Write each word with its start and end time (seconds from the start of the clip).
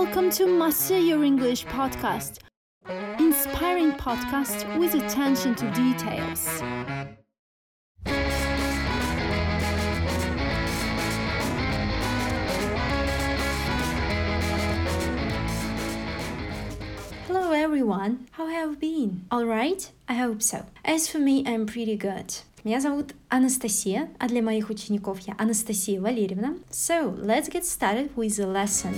Welcome 0.00 0.30
to 0.30 0.46
Master 0.46 0.98
Your 0.98 1.22
English 1.22 1.66
podcast, 1.66 2.38
inspiring 3.18 3.92
podcast 3.92 4.64
with 4.78 4.94
attention 4.94 5.54
to 5.54 5.70
details. 5.72 6.48
Hello 17.26 17.52
everyone, 17.52 18.26
how 18.32 18.46
have 18.46 18.70
you 18.70 18.76
been? 18.76 19.26
Alright? 19.30 19.92
I 20.08 20.14
hope 20.14 20.42
so. 20.42 20.64
As 20.86 21.06
for 21.06 21.18
me, 21.18 21.44
I'm 21.46 21.66
pretty 21.66 21.98
good. 21.98 22.32
Меня 22.64 22.80
зовут 22.80 23.14
Анастасия, 23.28 24.08
а 24.18 24.26
для 24.26 24.42
моих 24.42 24.70
учеников 24.70 25.20
я 25.20 25.36
Анастасия 25.38 26.00
Валерьевна. 26.00 26.56
So, 26.70 27.14
let's 27.22 27.48
get 27.48 27.64
started 27.64 28.10
with 28.16 28.36
the 28.36 28.46
lesson. 28.46 28.94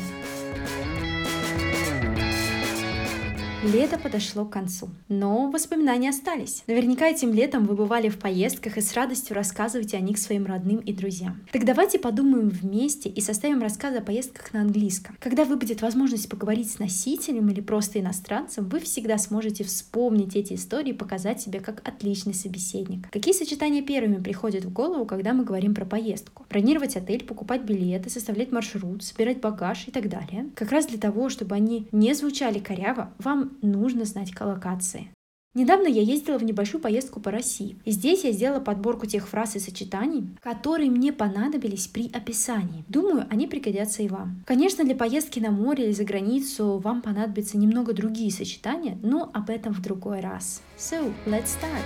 Лето 3.63 3.97
подошло 3.97 4.43
к 4.43 4.49
концу, 4.49 4.89
но 5.07 5.49
воспоминания 5.49 6.09
остались. 6.09 6.65
Наверняка 6.67 7.07
этим 7.07 7.33
летом 7.33 7.65
вы 7.65 7.75
бывали 7.75 8.09
в 8.09 8.19
поездках 8.19 8.77
и 8.77 8.81
с 8.81 8.93
радостью 8.93 9.37
рассказываете 9.37 9.95
о 9.95 10.01
них 10.01 10.17
своим 10.17 10.45
родным 10.45 10.79
и 10.79 10.91
друзьям. 10.91 11.39
Так 11.49 11.63
давайте 11.63 11.97
подумаем 11.97 12.49
вместе 12.49 13.07
и 13.07 13.21
составим 13.21 13.61
рассказ 13.61 13.95
о 13.95 14.01
поездках 14.01 14.51
на 14.51 14.59
английском. 14.59 15.15
Когда 15.21 15.45
выпадет 15.45 15.81
возможность 15.81 16.27
поговорить 16.27 16.71
с 16.71 16.79
носителем 16.79 17.47
или 17.47 17.61
просто 17.61 18.01
иностранцем, 18.01 18.67
вы 18.67 18.81
всегда 18.81 19.17
сможете 19.17 19.63
вспомнить 19.63 20.35
эти 20.35 20.55
истории 20.55 20.89
и 20.89 20.93
показать 20.93 21.41
себя 21.41 21.61
как 21.61 21.87
отличный 21.87 22.33
собеседник. 22.33 23.09
Какие 23.11 23.33
сочетания 23.33 23.81
первыми 23.81 24.21
приходят 24.21 24.65
в 24.65 24.73
голову, 24.73 25.05
когда 25.05 25.31
мы 25.31 25.45
говорим 25.45 25.73
про 25.73 25.85
поездку? 25.85 26.45
Бронировать 26.49 26.97
отель, 26.97 27.23
покупать 27.23 27.61
билеты, 27.61 28.09
составлять 28.09 28.51
маршрут, 28.51 29.05
собирать 29.05 29.39
багаж 29.39 29.87
и 29.87 29.91
так 29.91 30.09
далее. 30.09 30.49
Как 30.53 30.69
раз 30.73 30.85
для 30.87 30.97
того, 30.97 31.29
чтобы 31.29 31.55
они 31.55 31.87
не 31.93 32.13
звучали 32.13 32.59
коряво, 32.59 33.13
вам 33.19 33.52
нужно 33.61 34.05
знать 34.05 34.31
коллокации. 34.31 35.09
Недавно 35.55 35.87
я 35.87 36.01
ездила 36.01 36.39
в 36.39 36.43
небольшую 36.43 36.81
поездку 36.81 37.19
по 37.19 37.29
России. 37.29 37.77
И 37.85 37.91
здесь 37.91 38.23
я 38.23 38.31
сделала 38.31 38.59
подборку 38.59 39.05
тех 39.05 39.27
фраз 39.27 39.55
и 39.55 39.59
сочетаний, 39.59 40.27
которые 40.41 40.89
мне 40.89 41.13
понадобились 41.13 41.87
при 41.87 42.09
описании. 42.11 42.83
Думаю, 42.87 43.27
они 43.29 43.45
пригодятся 43.45 44.01
и 44.01 44.07
вам. 44.07 44.41
Конечно, 44.47 44.83
для 44.83 44.95
поездки 44.95 45.39
на 45.39 45.51
море 45.51 45.85
или 45.85 45.91
за 45.91 46.05
границу 46.05 46.79
вам 46.79 47.03
понадобятся 47.03 47.59
немного 47.59 47.93
другие 47.93 48.31
сочетания, 48.31 48.97
но 49.03 49.29
об 49.31 49.51
этом 49.51 49.73
в 49.73 49.81
другой 49.81 50.21
раз. 50.21 50.63
So, 50.75 51.13
let's 51.27 51.49
start! 51.59 51.85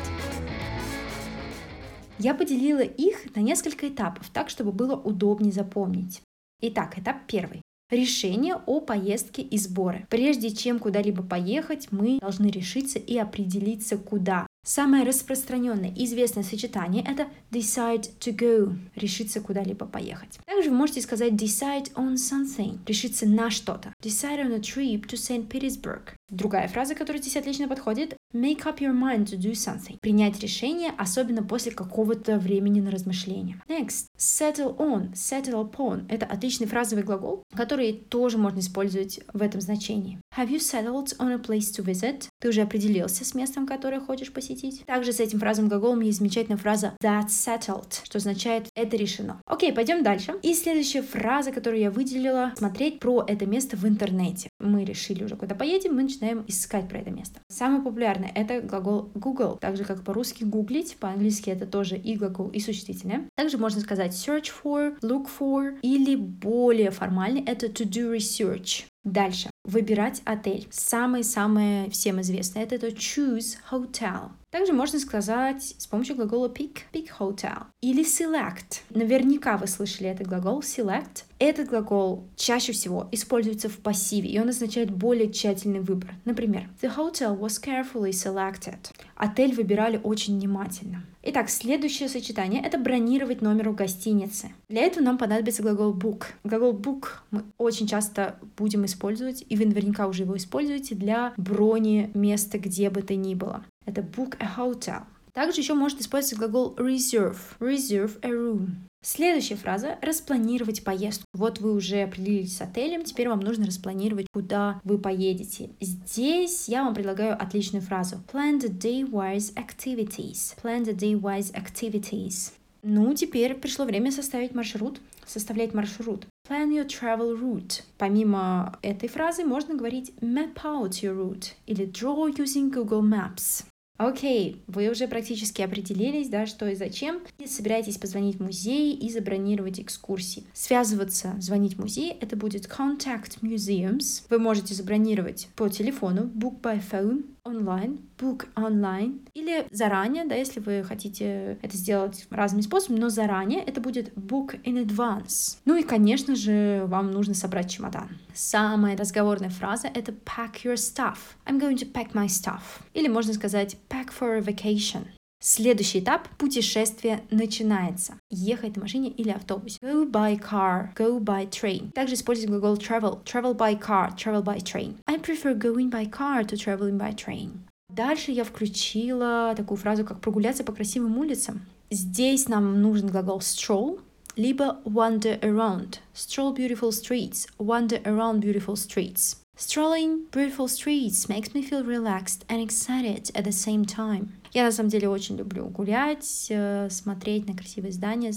Я 2.19 2.33
поделила 2.33 2.79
их 2.79 3.35
на 3.35 3.41
несколько 3.41 3.89
этапов, 3.89 4.29
так, 4.29 4.49
чтобы 4.49 4.71
было 4.71 4.95
удобнее 4.95 5.51
запомнить. 5.51 6.21
Итак, 6.61 6.97
этап 6.97 7.17
первый. 7.27 7.61
Решение 7.89 8.55
о 8.65 8.81
поездке 8.81 9.41
и 9.41 9.57
сборы. 9.57 10.05
Прежде 10.09 10.51
чем 10.51 10.77
куда-либо 10.77 11.23
поехать, 11.23 11.87
мы 11.89 12.19
должны 12.19 12.47
решиться 12.47 12.99
и 12.99 13.17
определиться, 13.17 13.97
куда. 13.97 14.45
Самое 14.65 15.05
распространенное 15.05 15.93
и 15.95 16.03
известное 16.03 16.43
сочетание 16.43 17.01
это 17.07 17.27
decide 17.49 18.09
to 18.19 18.35
go, 18.35 18.77
решиться 18.95 19.39
куда-либо 19.39 19.85
поехать. 19.85 20.37
Также 20.45 20.69
вы 20.69 20.75
можете 20.75 20.99
сказать 20.99 21.31
decide 21.31 21.93
on 21.93 22.15
something, 22.15 22.77
решиться 22.85 23.25
на 23.25 23.49
что-то. 23.49 23.93
Decide 24.03 24.41
on 24.41 24.53
a 24.53 24.59
trip 24.59 25.07
to 25.07 25.15
St. 25.15 25.47
Petersburg. 25.47 26.16
Другая 26.29 26.67
фраза, 26.67 26.93
которая 26.93 27.21
здесь 27.21 27.37
отлично 27.37 27.69
подходит, 27.69 28.15
make 28.33 28.65
up 28.65 28.79
your 28.79 28.93
mind 28.93 29.25
to 29.25 29.37
do 29.37 29.51
something. 29.51 29.97
Принять 30.01 30.39
решение, 30.41 30.91
особенно 30.97 31.41
после 31.41 31.71
какого-то 31.71 32.37
времени 32.37 32.81
на 32.81 32.91
размышление. 32.91 33.61
Next, 33.69 34.07
settle 34.17 34.75
on, 34.77 35.13
settle 35.13 35.69
upon. 35.69 36.05
Это 36.09 36.25
отличный 36.25 36.67
фразовый 36.67 37.05
глагол, 37.05 37.43
который 37.55 37.93
тоже 37.93 38.37
можно 38.37 38.59
использовать 38.59 39.21
в 39.31 39.41
этом 39.41 39.61
значении. 39.61 40.19
Have 40.37 40.49
you 40.49 40.57
settled 40.57 41.17
on 41.17 41.31
a 41.31 41.37
place 41.37 41.71
to 41.77 41.83
visit? 41.85 42.25
Ты 42.41 42.49
уже 42.49 42.61
определился 42.61 43.23
с 43.23 43.33
местом, 43.33 43.65
которое 43.65 44.01
хочешь 44.01 44.33
посетить. 44.33 44.83
Также 44.85 45.13
с 45.13 45.21
этим 45.21 45.39
фразовым 45.39 45.69
глаголом 45.69 46.01
есть 46.01 46.17
замечательная 46.17 46.57
фраза 46.57 46.93
that's 47.01 47.29
settled, 47.29 48.01
что 48.03 48.17
означает 48.17 48.67
это 48.75 48.97
решено. 48.97 49.41
Окей, 49.45 49.71
пойдем 49.71 50.03
дальше. 50.03 50.33
И 50.43 50.53
следующая 50.53 51.03
фраза, 51.03 51.53
которую 51.53 51.81
я 51.81 51.89
выделила, 51.89 52.53
смотреть 52.57 52.99
про 52.99 53.23
это 53.25 53.45
место 53.45 53.77
в 53.77 53.87
интернете. 53.87 54.49
Мы 54.59 54.83
решили 54.83 55.23
уже 55.23 55.37
куда 55.37 55.55
поедем, 55.55 55.95
мы 55.95 56.16
начинаем 56.17 56.45
искать 56.47 56.89
про 56.89 56.99
это 56.99 57.11
место. 57.11 57.39
Самое 57.49 57.81
популярное 57.81 58.31
это 58.33 58.61
глагол 58.61 59.11
Google, 59.13 59.57
так 59.59 59.77
же 59.77 59.83
как 59.83 60.03
по-русски 60.03 60.43
гуглить, 60.43 60.97
по-английски 60.97 61.49
это 61.49 61.65
тоже 61.65 61.97
и 61.97 62.15
глагол, 62.15 62.49
и 62.49 62.59
существительное. 62.59 63.27
Также 63.35 63.57
можно 63.57 63.81
сказать 63.81 64.11
search 64.13 64.51
for, 64.63 64.97
look 65.01 65.27
for, 65.39 65.77
или 65.81 66.15
более 66.15 66.91
формальный 66.91 67.41
это 67.41 67.67
to 67.67 67.87
do 67.87 68.15
research. 68.15 68.85
Дальше. 69.03 69.49
Выбирать 69.63 70.21
отель. 70.25 70.67
Самое-самое 70.69 71.89
всем 71.89 72.19
известное 72.21 72.63
это 72.63 72.75
choose 72.87 73.57
hotel. 73.71 74.31
Также 74.49 74.71
можно 74.71 74.97
сказать 74.99 75.75
с 75.77 75.87
помощью 75.87 76.15
глагола 76.15 76.47
pick, 76.47 76.77
pick 76.93 77.09
hotel. 77.19 77.65
Или 77.81 78.03
select. 78.05 78.81
Наверняка 78.89 79.57
вы 79.57 79.67
слышали 79.67 80.09
этот 80.09 80.27
глагол 80.27 80.61
select. 80.61 81.25
Этот 81.37 81.67
глагол 81.67 82.23
чаще 82.37 82.71
всего 82.71 83.09
используется 83.11 83.67
в 83.67 83.77
пассиве, 83.79 84.29
и 84.29 84.39
он 84.39 84.49
означает 84.49 84.89
более 84.89 85.31
тщательный 85.31 85.81
выбор. 85.81 86.15
Например, 86.23 86.69
the 86.81 86.95
hotel 86.95 87.37
was 87.37 87.61
carefully 87.61 88.11
selected. 88.11 88.77
Отель 89.15 89.53
выбирали 89.53 89.99
очень 90.01 90.37
внимательно. 90.37 91.03
Итак, 91.23 91.49
следующее 91.49 92.07
сочетание— 92.07 92.61
это 92.65 92.77
бронировать 92.77 93.41
номер 93.41 93.67
у 93.67 93.73
гостиницы. 93.73 94.51
Для 94.69 94.83
этого 94.83 95.03
нам 95.03 95.17
понадобится 95.17 95.61
глагол 95.61 95.93
book. 95.93 96.23
Глагол 96.45 96.71
book 96.71 97.07
мы 97.31 97.43
очень 97.57 97.85
часто 97.85 98.39
будем 98.55 98.85
использовать, 98.85 99.43
и 99.49 99.57
вы 99.57 99.65
наверняка 99.65 100.07
уже 100.07 100.23
его 100.23 100.37
используете 100.37 100.95
для 100.95 101.33
брони 101.35 102.11
места, 102.13 102.57
где 102.57 102.89
бы 102.89 103.01
то 103.01 103.13
ни 103.13 103.35
было. 103.35 103.65
Это 103.87 104.01
book 104.01 104.37
a 104.39 104.47
hotel. 104.57 105.03
Также 105.33 105.61
еще 105.61 105.73
может 105.73 106.01
использоваться 106.01 106.35
глагол 106.35 106.75
reserve. 106.75 107.37
Reserve 107.59 108.19
a 108.21 108.29
room. 108.29 108.67
Следующая 109.01 109.55
фраза— 109.55 109.97
распланировать 110.01 110.83
поездку. 110.83 111.23
Вот 111.33 111.59
вы 111.59 111.73
уже 111.73 112.01
определились 112.01 112.57
с 112.57 112.61
отелем, 112.61 113.03
теперь 113.03 113.29
вам 113.29 113.39
нужно 113.39 113.65
распланировать, 113.65 114.27
куда 114.33 114.81
вы 114.83 114.97
поедете. 114.97 115.69
Здесь 115.79 116.67
я 116.67 116.83
вам 116.83 116.93
предлагаю 116.93 117.41
отличную 117.41 117.81
фразу. 117.81 118.17
Plan 118.33 118.59
the 118.59 118.67
day-wise 118.67 119.53
activities. 119.53 120.55
Plan 120.61 120.83
the 120.83 120.93
day-wise 120.93 121.53
activities. 121.53 122.51
Ну, 122.83 123.13
теперь 123.13 123.53
пришло 123.53 123.85
время 123.85 124.11
составить 124.11 124.53
маршрут. 124.53 124.99
Составлять 125.25 125.73
маршрут. 125.73 126.25
Plan 126.49 126.69
your 126.69 126.87
travel 126.87 127.39
route. 127.39 127.83
Помимо 127.97 128.77
этой 128.81 129.07
фразы 129.07 129.45
можно 129.45 129.75
говорить 129.75 130.11
map 130.19 130.55
out 130.63 131.01
your 131.01 131.15
route 131.15 131.53
или 131.65 131.85
draw 131.85 132.33
using 132.33 132.71
Google 132.71 133.03
Maps. 133.03 133.65
Окей, 133.97 134.61
вы 134.67 134.89
уже 134.89 135.07
практически 135.07 135.61
определились, 135.61 136.29
да, 136.29 136.45
что 136.45 136.67
и 136.67 136.75
зачем. 136.75 137.21
И 137.39 137.47
собираетесь 137.47 137.97
позвонить 137.97 138.37
в 138.37 138.43
музей 138.43 138.93
и 138.93 139.09
забронировать 139.09 139.79
экскурсии. 139.79 140.45
Связываться, 140.53 141.35
звонить 141.39 141.75
в 141.75 141.79
музей, 141.79 142.15
это 142.21 142.35
будет 142.35 142.67
contact 142.67 143.39
museums. 143.41 144.23
Вы 144.29 144.39
можете 144.39 144.73
забронировать 144.73 145.49
по 145.55 145.67
телефону, 145.69 146.23
book 146.23 146.61
by 146.61 146.81
phone, 146.91 147.23
онлайн, 147.47 147.99
book 148.17 148.47
online, 148.55 149.21
или 149.33 149.65
заранее, 149.71 150.25
да, 150.25 150.35
если 150.35 150.59
вы 150.59 150.83
хотите 150.83 151.57
это 151.61 151.77
сделать 151.77 152.27
разными 152.29 152.61
способами, 152.61 152.99
но 152.99 153.09
заранее 153.09 153.61
это 153.61 153.79
будет 153.79 154.13
book 154.15 154.61
in 154.63 154.85
advance. 154.85 155.57
Ну 155.65 155.75
и, 155.75 155.83
конечно 155.83 156.35
же, 156.35 156.83
вам 156.87 157.11
нужно 157.11 157.33
собрать 157.33 157.71
чемодан. 157.71 158.09
Самая 158.33 158.97
разговорная 158.97 159.49
фраза— 159.49 159.87
это 159.93 160.11
pack 160.11 160.63
your 160.63 160.75
stuff. 160.75 161.17
I'm 161.45 161.59
going 161.59 161.77
to 161.77 161.91
pack 161.91 162.11
my 162.13 162.27
stuff. 162.27 162.61
Или 162.93 163.07
можно 163.07 163.33
сказать 163.33 163.77
pack 163.89 164.11
for 164.11 164.37
a 164.37 164.41
vacation. 164.41 165.07
Следующий 165.39 165.99
этап 165.99 166.27
путешествия 166.37 167.21
начинается. 167.29 168.15
Ехать 168.31 168.75
на 168.75 168.81
машине 168.81 169.09
или 169.09 169.29
автобусе. 169.29 169.77
Go 169.81 170.09
by 170.09 170.39
car, 170.39 170.95
go 170.95 171.19
by 171.19 171.47
train. 171.49 171.91
Также 171.91 172.15
используйте 172.15 172.51
глагол 172.51 172.75
travel. 172.75 173.23
Travel 173.23 173.55
by 173.55 173.79
car, 173.79 174.15
travel 174.15 174.43
by 174.43 174.57
train. 174.57 174.95
I 175.05 175.17
prefer 175.17 175.53
going 175.53 175.91
by 175.91 176.09
car 176.09 176.43
to 176.43 176.55
traveling 176.55 176.97
by 176.97 177.15
train. 177.15 177.51
Дальше 177.89 178.31
я 178.31 178.43
включила 178.43 179.53
такую 179.55 179.77
фразу, 179.77 180.03
как 180.03 180.19
прогуляться 180.21 180.63
по 180.63 180.73
красивым 180.73 181.17
улицам. 181.17 181.61
Здесь 181.89 182.47
нам 182.47 182.81
нужен 182.81 183.07
глагол 183.07 183.39
stroll, 183.39 184.01
либо 184.35 184.79
wander 184.85 185.39
around. 185.41 185.99
Stroll 186.13 186.55
beautiful 186.55 186.91
streets, 186.91 187.47
wander 187.57 188.01
around 188.03 188.41
beautiful 188.41 188.75
streets. 188.75 189.37
Strolling 189.59 190.27
beautiful 190.31 190.67
streets 190.67 191.27
makes 191.27 191.55
me 191.55 191.63
feel 191.63 191.83
relaxed 191.83 192.45
and 192.47 192.61
excited 192.61 193.31
at 193.33 193.43
the 193.43 193.51
same 193.51 193.85
time. 193.85 194.29
Я 194.53 194.65
на 194.65 194.71
самом 194.71 194.89
деле 194.89 195.09
очень 195.09 195.35
люблю 195.35 195.65
гулять, 195.65 196.45
э, 196.49 196.89
смотреть 196.91 197.47
на 197.47 197.55
красивые 197.55 197.91
здания. 197.91 198.31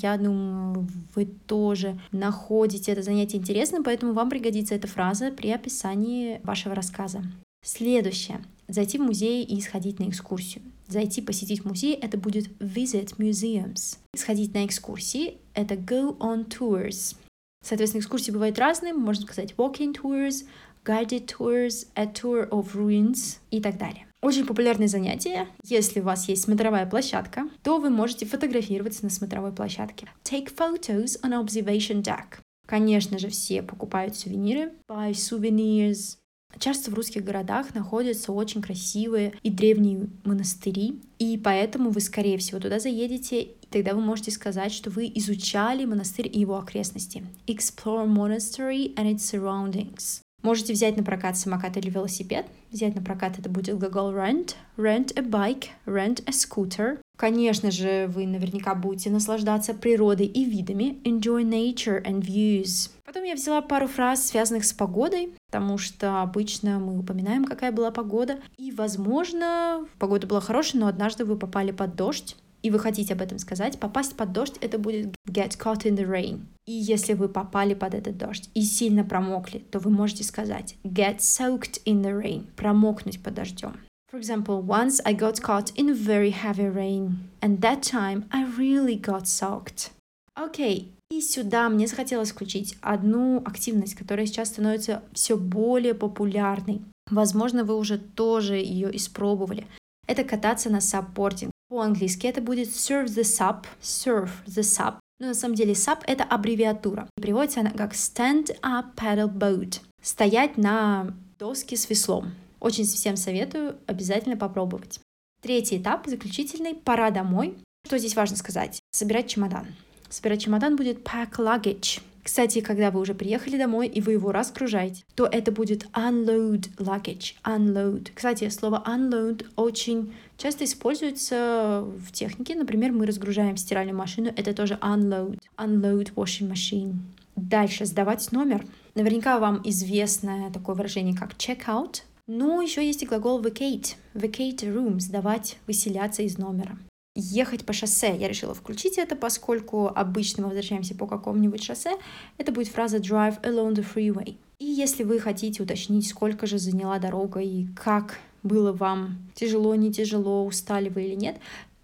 Я 0.00 0.16
думаю, 0.16 0.88
вы 1.14 1.26
тоже 1.46 2.00
находите 2.10 2.90
это 2.92 3.02
занятие 3.02 3.36
интересным, 3.36 3.84
поэтому 3.84 4.14
вам 4.14 4.30
пригодится 4.30 4.74
эта 4.74 4.88
фраза 4.88 5.30
при 5.30 5.50
описании 5.50 6.40
вашего 6.42 6.74
рассказа. 6.74 7.22
Следующее. 7.62 8.42
Зайти 8.66 8.96
в 8.96 9.02
музей 9.02 9.44
и 9.44 9.60
сходить 9.60 9.98
на 9.98 10.08
экскурсию. 10.08 10.62
Зайти 10.88 11.20
посетить 11.20 11.66
музей— 11.66 11.94
это 12.00 12.16
будет 12.16 12.48
visit 12.60 13.18
museums. 13.18 13.98
Сходить 14.16 14.54
на 14.54 14.64
экскурсии— 14.64 15.36
это 15.54 15.74
go 15.74 16.16
on 16.18 16.48
tours. 16.48 17.14
Соответственно, 17.62 18.00
экскурсии 18.00 18.30
бывают 18.30 18.58
разные. 18.58 18.92
Можно 18.92 19.24
сказать 19.24 19.54
walking 19.56 19.94
tours, 19.94 20.44
guided 20.84 21.26
tours, 21.26 21.86
a 21.94 22.04
tour 22.04 22.48
of 22.50 22.74
ruins 22.74 23.38
и 23.50 23.60
так 23.60 23.78
далее. 23.78 24.06
Очень 24.20 24.46
популярное 24.46 24.88
занятие. 24.88 25.48
Если 25.64 26.00
у 26.00 26.04
вас 26.04 26.28
есть 26.28 26.44
смотровая 26.44 26.86
площадка, 26.86 27.48
то 27.62 27.78
вы 27.78 27.90
можете 27.90 28.24
фотографироваться 28.24 29.04
на 29.04 29.10
смотровой 29.10 29.52
площадке. 29.52 30.08
Take 30.22 30.54
photos 30.54 31.20
on 31.22 31.44
observation 31.44 32.02
deck. 32.02 32.38
Конечно 32.66 33.18
же, 33.18 33.28
все 33.28 33.62
покупают 33.62 34.16
сувениры. 34.16 34.72
Buy 34.88 35.10
souvenirs. 35.10 36.18
Часто 36.58 36.90
в 36.90 36.94
русских 36.94 37.24
городах 37.24 37.74
находятся 37.74 38.32
очень 38.32 38.62
красивые 38.62 39.32
и 39.42 39.50
древние 39.50 40.08
монастыри, 40.24 41.00
и 41.18 41.38
поэтому 41.38 41.90
вы, 41.90 42.00
скорее 42.00 42.38
всего, 42.38 42.60
туда 42.60 42.78
заедете, 42.78 43.42
и 43.42 43.66
тогда 43.70 43.94
вы 43.94 44.00
можете 44.00 44.30
сказать, 44.30 44.72
что 44.72 44.90
вы 44.90 45.10
изучали 45.14 45.84
монастырь 45.84 46.28
и 46.32 46.40
его 46.40 46.56
окрестности. 46.56 47.24
Explore 47.46 48.06
monastery 48.06 48.94
and 48.94 49.12
its 49.12 49.18
surroundings. 49.18 50.22
Можете 50.42 50.72
взять 50.72 50.96
на 50.96 51.04
прокат 51.04 51.36
самокат 51.38 51.76
или 51.76 51.88
велосипед. 51.88 52.46
Взять 52.72 52.96
на 52.96 53.02
прокат 53.02 53.38
это 53.38 53.48
будет 53.48 53.78
глагол 53.78 54.12
rent, 54.12 54.56
rent 54.76 55.16
a 55.16 55.22
bike, 55.22 55.66
rent 55.86 56.24
a 56.26 56.32
scooter. 56.32 56.98
Конечно 57.16 57.70
же, 57.70 58.08
вы 58.08 58.26
наверняка 58.26 58.74
будете 58.74 59.10
наслаждаться 59.10 59.72
природой 59.72 60.26
и 60.26 60.44
видами. 60.44 60.98
Enjoy 61.04 61.44
nature 61.44 62.04
and 62.04 62.22
views. 62.22 62.90
Потом 63.04 63.22
я 63.22 63.34
взяла 63.34 63.62
пару 63.62 63.86
фраз, 63.86 64.26
связанных 64.26 64.64
с 64.64 64.72
погодой, 64.72 65.32
потому 65.52 65.76
что 65.76 66.22
обычно 66.22 66.78
мы 66.78 66.98
упоминаем, 66.98 67.44
какая 67.44 67.72
была 67.72 67.90
погода. 67.90 68.38
И, 68.56 68.72
возможно, 68.72 69.86
погода 69.98 70.26
была 70.26 70.40
хорошая, 70.40 70.80
но 70.80 70.86
однажды 70.88 71.26
вы 71.26 71.36
попали 71.36 71.72
под 71.72 71.94
дождь 71.94 72.36
и 72.62 72.70
вы 72.70 72.78
хотите 72.78 73.14
об 73.14 73.20
этом 73.20 73.38
сказать, 73.38 73.80
попасть 73.80 74.16
под 74.16 74.32
дождь 74.32 74.56
это 74.60 74.78
будет 74.78 75.08
get 75.28 75.58
caught 75.58 75.82
in 75.82 75.96
the 75.96 76.08
rain. 76.08 76.42
И 76.64 76.72
если 76.72 77.12
вы 77.12 77.28
попали 77.28 77.74
под 77.74 77.92
этот 77.94 78.16
дождь 78.16 78.48
и 78.54 78.62
сильно 78.62 79.02
промокли, 79.02 79.58
то 79.58 79.80
вы 79.80 79.90
можете 79.90 80.22
сказать 80.22 80.76
get 80.84 81.18
soaked 81.18 81.82
in 81.84 82.02
the 82.02 82.16
rain, 82.16 82.46
промокнуть 82.54 83.20
под 83.20 83.34
дождем. 83.34 83.74
For 84.12 84.20
example, 84.20 84.62
once 84.62 85.00
I 85.04 85.12
got 85.12 85.40
caught 85.40 85.72
in 85.74 85.92
very 85.92 86.30
heavy 86.30 86.68
rain, 86.68 87.28
and 87.40 87.60
that 87.62 87.82
time 87.82 88.26
I 88.30 88.44
really 88.56 88.94
got 88.94 89.26
soaked. 89.26 89.90
Okay. 90.38 90.92
И 91.12 91.20
сюда 91.20 91.68
мне 91.68 91.86
захотелось 91.86 92.30
включить 92.30 92.76
одну 92.80 93.42
активность, 93.44 93.94
которая 93.94 94.26
сейчас 94.26 94.48
становится 94.48 95.02
все 95.12 95.36
более 95.36 95.94
популярной. 95.94 96.80
Возможно, 97.10 97.64
вы 97.64 97.76
уже 97.76 97.98
тоже 97.98 98.54
ее 98.56 98.94
испробовали. 98.96 99.66
Это 100.06 100.24
кататься 100.24 100.70
на 100.70 100.80
сапборде. 100.80 101.52
По-английски 101.68 102.26
это 102.26 102.40
будет 102.40 102.68
surf 102.68 103.06
the 103.06 103.22
sup, 103.22 103.64
surf 103.82 104.30
the 104.46 104.62
sup. 104.62 104.94
Но 105.20 105.28
на 105.28 105.34
самом 105.34 105.54
деле 105.54 105.74
SUP— 105.74 106.00
это 106.08 106.24
аббревиатура. 106.24 107.08
Переводится 107.14 107.60
она 107.60 107.70
как 107.70 107.92
Stand 107.92 108.58
Up 108.60 108.96
Paddle 108.96 109.32
Board. 109.32 109.80
Стоять 110.02 110.58
на 110.58 111.14
доске 111.38 111.76
с 111.76 111.88
веслом. 111.88 112.34
Очень 112.58 112.84
всем 112.84 113.16
советую 113.16 113.76
обязательно 113.86 114.36
попробовать. 114.36 114.98
Третий 115.40 115.78
этап, 115.78 116.08
заключительный, 116.08 116.74
пора 116.74 117.12
домой. 117.12 117.56
Что 117.86 117.98
здесь 117.98 118.16
важно 118.16 118.36
сказать? 118.36 118.80
Собирать 118.90 119.28
чемодан. 119.28 119.68
Собирать 120.12 120.42
чемодан 120.42 120.76
будет 120.76 120.98
pack 120.98 121.38
luggage. 121.38 122.02
Кстати, 122.22 122.60
когда 122.60 122.90
вы 122.90 123.00
уже 123.00 123.14
приехали 123.14 123.56
домой 123.56 123.88
и 123.88 124.02
вы 124.02 124.12
его 124.12 124.30
разгружаете, 124.30 125.04
то 125.14 125.24
это 125.24 125.50
будет 125.52 125.86
unload 125.94 126.68
luggage. 126.76 127.32
Unload. 127.44 128.10
Кстати, 128.14 128.50
слово 128.50 128.84
unload 128.86 129.46
очень 129.56 130.12
часто 130.36 130.64
используется 130.64 131.86
в 131.98 132.12
технике. 132.12 132.54
Например, 132.54 132.92
мы 132.92 133.06
разгружаем 133.06 133.56
стиральную 133.56 133.96
машину, 133.96 134.30
это 134.36 134.52
тоже 134.52 134.74
unload. 134.82 135.38
Unload 135.56 136.12
washing 136.12 136.52
machine. 136.52 136.96
Дальше 137.34 137.86
сдавать 137.86 138.30
номер. 138.32 138.66
Наверняка 138.94 139.38
вам 139.38 139.62
известно 139.64 140.50
такое 140.52 140.76
выражение, 140.76 141.16
как 141.16 141.32
check 141.38 141.64
out. 141.68 142.02
Но 142.26 142.60
еще 142.60 142.86
есть 142.86 143.02
и 143.02 143.06
глагол 143.06 143.40
vacate. 143.40 143.94
Vacate 144.12 144.60
room, 144.64 145.00
сдавать, 145.00 145.56
выселяться 145.66 146.22
из 146.22 146.36
номера 146.36 146.76
ехать 147.14 147.66
по 147.66 147.72
шоссе. 147.72 148.16
Я 148.16 148.28
решила 148.28 148.54
включить 148.54 148.98
это, 148.98 149.16
поскольку 149.16 149.88
обычно 149.88 150.42
мы 150.42 150.48
возвращаемся 150.48 150.94
по 150.94 151.06
какому-нибудь 151.06 151.62
шоссе. 151.62 151.92
Это 152.38 152.52
будет 152.52 152.68
фраза 152.68 152.98
drive 152.98 153.40
along 153.42 153.74
the 153.74 153.86
freeway. 153.94 154.36
И 154.58 154.64
если 154.64 155.02
вы 155.02 155.18
хотите 155.18 155.62
уточнить, 155.62 156.08
сколько 156.08 156.46
же 156.46 156.58
заняла 156.58 156.98
дорога 156.98 157.40
и 157.40 157.66
как 157.74 158.18
было 158.42 158.72
вам 158.72 159.18
тяжело, 159.34 159.74
не 159.74 159.92
тяжело, 159.92 160.46
устали 160.46 160.88
вы 160.88 161.04
или 161.04 161.14
нет, 161.14 161.36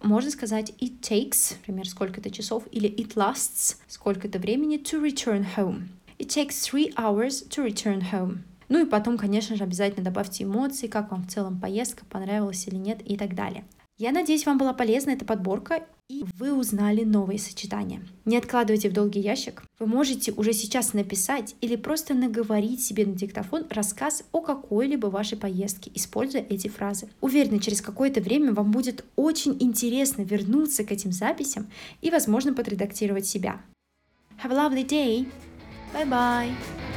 можно 0.03 0.31
сказать 0.31 0.73
it 0.81 1.01
takes, 1.01 1.55
например, 1.59 1.89
сколько-то 1.89 2.31
часов, 2.31 2.65
или 2.71 2.89
it 2.89 3.15
lasts, 3.15 3.77
сколько-то 3.89 4.39
времени 4.39 4.79
to 4.79 5.03
return 5.03 5.45
home. 5.57 5.89
It 6.19 6.29
takes 6.29 6.63
three 6.63 6.93
hours 6.95 7.49
to 7.49 7.65
return 7.65 8.13
home. 8.13 8.39
Ну 8.69 8.85
и 8.85 8.89
потом, 8.89 9.17
конечно 9.17 9.57
же, 9.57 9.65
обязательно 9.65 10.05
добавьте 10.05 10.45
эмоции, 10.45 10.87
как 10.89 11.11
вам 11.11 11.25
в 11.25 11.31
целом 11.31 11.59
поездка, 11.59 12.05
понравилась 12.05 12.67
или 12.69 12.77
нет 12.77 13.01
и 13.05 13.17
так 13.17 13.35
далее. 13.35 13.65
Я 13.99 14.13
надеюсь, 14.13 14.47
вам 14.47 14.59
была 14.59 14.73
полезна 14.73 15.11
эта 15.11 15.25
подборка, 15.25 15.85
и 16.09 16.25
вы 16.39 16.55
узнали 16.55 17.03
новые 17.03 17.41
сочетания. 17.41 18.01
Не 18.25 18.37
откладывайте 18.37 18.89
в 18.89 18.93
долгий 18.93 19.19
ящик. 19.19 19.65
Вы 19.81 19.87
можете 19.87 20.31
уже 20.31 20.53
сейчас 20.53 20.93
написать 20.93 21.57
или 21.61 21.75
просто 21.75 22.15
наговорить 22.15 22.81
себе 22.81 23.05
на 23.05 23.15
диктофон 23.15 23.67
рассказ 23.71 24.23
о 24.31 24.41
какой-либо 24.41 25.09
вашей 25.09 25.37
поездке, 25.37 25.91
используя 25.95 26.47
эти 26.49 26.69
фразы. 26.69 27.09
Уверена, 27.21 27.59
через 27.59 27.81
какое-то 27.81 28.21
время 28.21 28.53
вам 28.53 28.71
будет 28.71 29.05
очень 29.17 29.57
интересно 29.59 30.23
вернуться 30.23 30.85
к 30.85 30.93
этим 30.93 31.11
записям 31.11 31.67
и, 32.01 32.11
возможно, 32.11 32.55
подредактировать 32.55 33.27
себя. 33.27 33.61
Have 34.45 34.53
a 34.53 34.55
lovely 34.55 34.87
day. 34.87 35.27
Bye-bye. 35.93 36.88